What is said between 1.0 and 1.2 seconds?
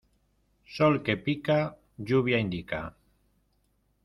que